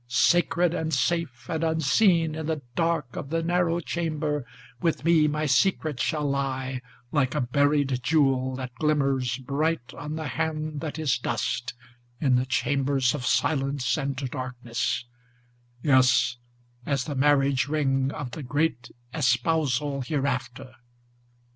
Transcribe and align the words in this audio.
Sacred 0.07 0.73
and 0.73 0.91
safe 0.91 1.47
and 1.47 1.63
unseen, 1.63 2.33
in 2.33 2.47
the 2.47 2.63
dark 2.73 3.15
of 3.15 3.29
the 3.29 3.43
narrow 3.43 3.79
chamber 3.79 4.47
With 4.81 5.05
me 5.05 5.27
my 5.27 5.45
secret 5.45 5.99
shall 5.99 6.27
lie, 6.27 6.81
like 7.11 7.35
a 7.35 7.41
buried 7.41 7.99
jewel 8.01 8.55
that 8.55 8.73
glimmers 8.79 9.37
Bright 9.37 9.93
on 9.93 10.15
the 10.15 10.27
hand 10.27 10.81
that 10.81 10.97
is 10.97 11.19
dust, 11.19 11.75
in 12.19 12.35
the 12.35 12.47
chambers 12.47 13.13
of 13.13 13.27
silence 13.27 13.95
and 13.95 14.15
darkness, 14.31 15.05
Yes, 15.83 16.37
as 16.83 17.03
the 17.03 17.13
marriage 17.13 17.67
ring 17.67 18.11
of 18.11 18.31
the 18.31 18.41
great 18.41 18.89
espousal 19.13 20.01
hereafter!" 20.01 20.77